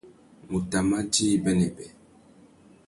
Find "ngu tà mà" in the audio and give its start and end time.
0.45-0.97